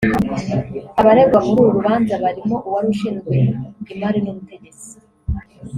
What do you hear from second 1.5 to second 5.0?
uru rubanza barimo uwari ushinzwe Imari n’Ubutegetsi